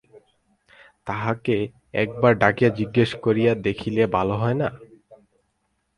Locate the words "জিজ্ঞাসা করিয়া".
2.79-3.51